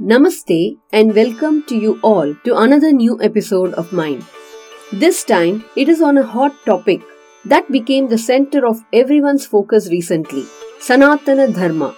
[0.00, 4.24] Namaste and welcome to you all to another new episode of mine.
[4.92, 7.00] This time it is on a hot topic
[7.44, 10.46] that became the center of everyone's focus recently
[10.80, 11.94] Sanatana Dharma.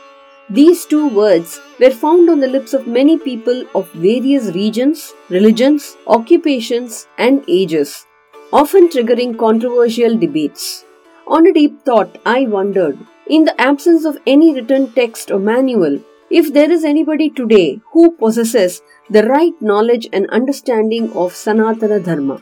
[0.50, 5.96] These two words were found on the lips of many people of various regions, religions,
[6.06, 8.04] occupations, and ages,
[8.52, 10.84] often triggering controversial debates.
[11.26, 15.98] On a deep thought, I wondered, in the absence of any written text or manual,
[16.38, 22.40] if there is anybody today who possesses the right knowledge and understanding of Sanatana Dharma,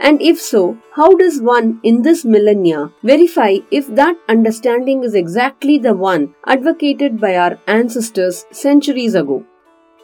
[0.00, 5.78] and if so, how does one in this millennia verify if that understanding is exactly
[5.78, 9.44] the one advocated by our ancestors centuries ago?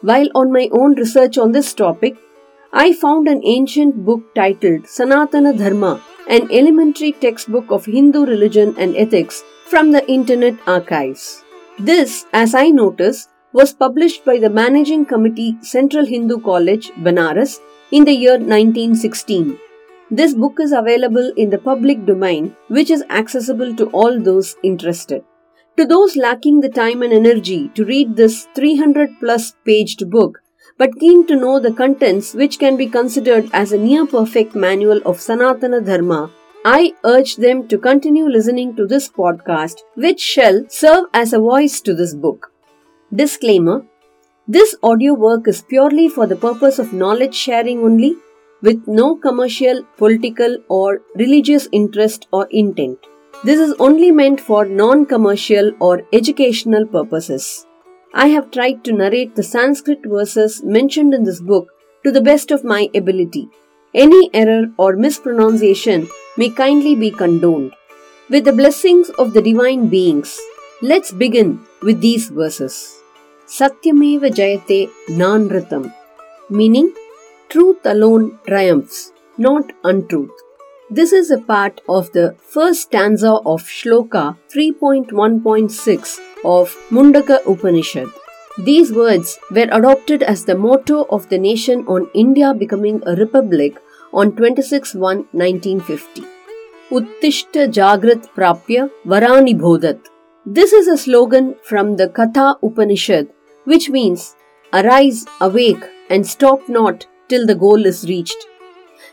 [0.01, 2.15] While on my own research on this topic,
[2.71, 8.95] I found an ancient book titled Sanatana Dharma, an elementary textbook of Hindu religion and
[8.95, 11.43] ethics from the Internet Archives.
[11.77, 17.59] This, as I notice, was published by the Managing Committee Central Hindu College, Banaras,
[17.91, 19.59] in the year 1916.
[20.09, 25.23] This book is available in the public domain, which is accessible to all those interested.
[25.77, 30.39] To those lacking the time and energy to read this 300 plus paged book,
[30.79, 34.97] but keen to know the contents which can be considered as a near perfect manual
[35.05, 36.31] of Sanatana Dharma,
[36.65, 41.81] I urge them to continue listening to this podcast, which shall serve as a voice
[41.81, 42.52] to this book.
[43.17, 43.85] Disclaimer
[44.47, 48.15] This audio work is purely for the purpose of knowledge sharing only,
[48.63, 52.97] with no commercial, political, or religious interest or intent.
[53.43, 57.67] This is only meant for non commercial or educational purposes.
[58.15, 61.67] I have tried to narrate the Sanskrit verses mentioned in this book
[62.03, 63.47] to the best of my ability.
[63.93, 67.73] Any error or mispronunciation may kindly be condoned.
[68.31, 70.39] With the blessings of the divine beings,
[70.81, 73.02] let's begin with these verses.
[73.45, 75.93] Satyameva Jayate Nanratam,
[76.49, 76.93] meaning
[77.49, 80.31] truth alone triumphs, not untruth.
[80.89, 88.07] This is a part of the first stanza of Shloka 3.1.6 of Mundaka Upanishad.
[88.57, 93.77] These words were adopted as the motto of the nation on India becoming a republic
[94.13, 96.23] on 26 1 1950.
[96.91, 100.12] Uttishta Jagrat Prapya Varani Bodhat.
[100.45, 103.29] This is a slogan from the Katha Upanishad,
[103.63, 104.35] which means
[104.73, 108.45] arise, awake, and stop not till the goal is reached.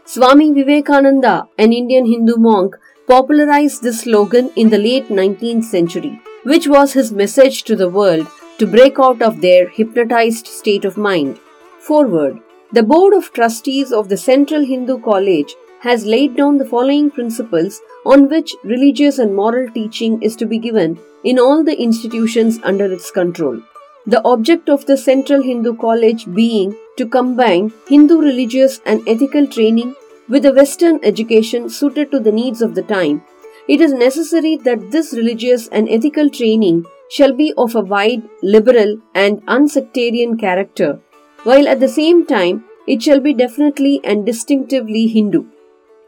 [0.05, 2.75] Swami Vivekananda, an Indian Hindu monk,
[3.07, 8.27] popularized this slogan in the late 19th century, which was his message to the world
[8.59, 11.39] to break out of their hypnotized state of mind.
[11.79, 12.41] Foreword.
[12.73, 17.81] The Board of Trustees of the Central Hindu College has laid down the following principles
[18.05, 22.93] on which religious and moral teaching is to be given in all the institutions under
[22.93, 23.61] its control.
[24.07, 29.95] The object of the Central Hindu College being to combine Hindu religious and ethical training
[30.29, 33.23] with a Western education suited to the needs of the time,
[33.69, 38.99] it is necessary that this religious and ethical training shall be of a wide, liberal,
[39.15, 41.01] and unsectarian character,
[41.45, 45.45] while at the same time it shall be definitely and distinctively Hindu.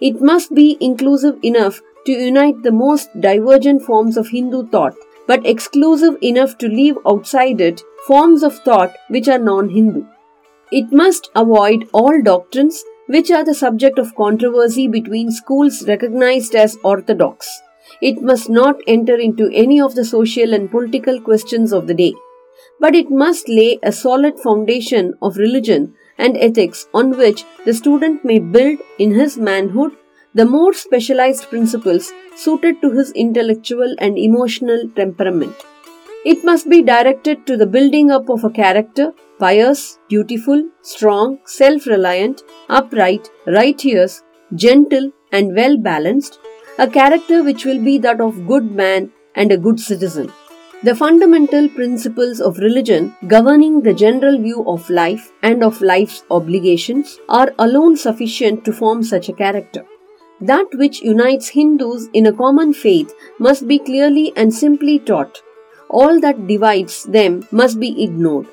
[0.09, 4.95] It must be inclusive enough to unite the most divergent forms of Hindu thought,
[5.27, 10.05] but exclusive enough to leave outside it forms of thought which are non Hindu.
[10.73, 16.79] It must avoid all doctrines which are the subject of controversy between schools recognized as
[16.83, 17.61] orthodox
[18.01, 22.15] it must not enter into any of the social and political questions of the day,
[22.81, 28.25] but it must lay a solid foundation of religion and ethics on which the student
[28.25, 29.93] may build in his manhood
[30.35, 35.55] the more specialized principles suited to his intellectual and emotional temperament.
[36.25, 41.87] It must be directed to the building up of a character pious, dutiful, strong, self
[41.87, 44.23] reliant, upright, righteous,
[44.55, 46.39] gentle, and well balanced,
[46.79, 50.31] a character which will be that of good man and a good citizen.
[50.85, 57.21] The fundamental principles of religion governing the general view of life and of life's obligations
[57.29, 59.85] are alone sufficient to form such a character.
[60.41, 65.41] That which unites Hindus in a common faith must be clearly and simply taught.
[65.89, 68.49] All that divides them must be ignored.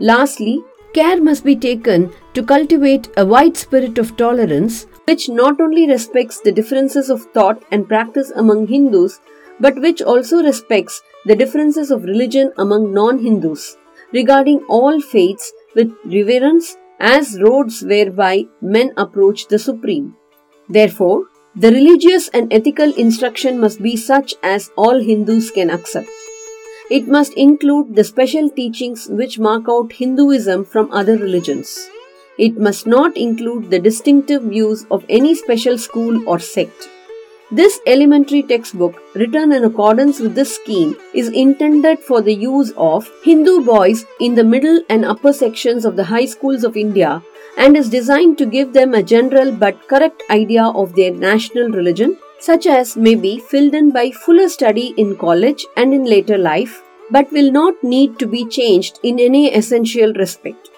[0.00, 0.60] Lastly,
[0.92, 6.40] care must be taken to cultivate a wide spirit of tolerance which not only respects
[6.40, 9.20] the differences of thought and practice among Hindus,
[9.60, 13.76] but which also respects the differences of religion among non Hindus,
[14.12, 20.16] regarding all faiths with reverence as roads whereby men approach the Supreme.
[20.68, 26.08] Therefore, the religious and ethical instruction must be such as all Hindus can accept.
[26.90, 31.88] It must include the special teachings which mark out Hinduism from other religions.
[32.38, 36.88] It must not include the distinctive views of any special school or sect.
[37.52, 43.10] This elementary textbook, written in accordance with this scheme, is intended for the use of
[43.24, 47.20] Hindu boys in the middle and upper sections of the high schools of India
[47.58, 52.16] and is designed to give them a general but correct idea of their national religion
[52.38, 56.84] such as may be filled in by fuller study in college and in later life,
[57.10, 60.70] but will not need to be changed in any essential respect.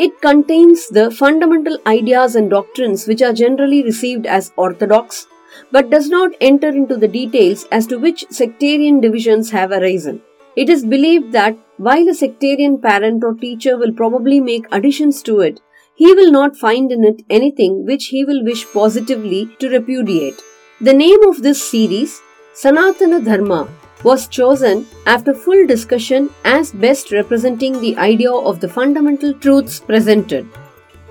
[0.00, 5.28] It contains the fundamental ideas and doctrines which are generally received as orthodox,
[5.70, 10.22] but does not enter into the details as to which sectarian divisions have arisen.
[10.56, 15.40] It is believed that while a sectarian parent or teacher will probably make additions to
[15.40, 15.60] it,
[15.94, 20.40] he will not find in it anything which he will wish positively to repudiate.
[20.80, 22.20] The name of this series,
[22.54, 23.68] Sanatana Dharma,
[24.04, 30.46] was chosen after full discussion as best representing the idea of the fundamental truths presented.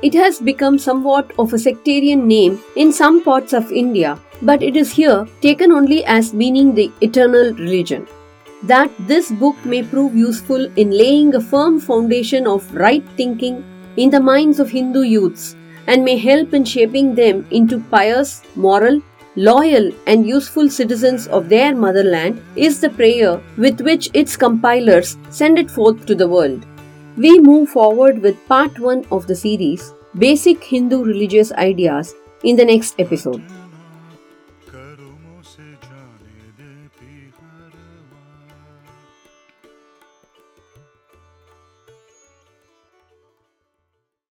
[0.01, 4.75] It has become somewhat of a sectarian name in some parts of India, but it
[4.75, 8.07] is here taken only as meaning the eternal religion.
[8.63, 13.63] That this book may prove useful in laying a firm foundation of right thinking
[13.97, 15.55] in the minds of Hindu youths
[15.87, 19.01] and may help in shaping them into pious, moral,
[19.35, 25.59] loyal and useful citizens of their motherland is the prayer with which its compilers send
[25.59, 26.65] it forth to the world.
[27.15, 32.65] We move forward with part 1 of the series Basic Hindu Religious Ideas in the
[32.65, 33.43] next episode.